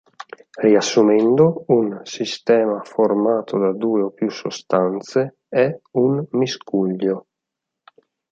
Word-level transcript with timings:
Riassumendo 0.59 1.65
un 1.67 1.99
sistema 2.01 2.81
formato 2.83 3.59
da 3.59 3.71
due 3.71 4.01
o 4.01 4.09
più 4.09 4.31
sostanze 4.31 5.41
è 5.47 5.79
un 5.91 6.25
miscuglio. 6.31 7.27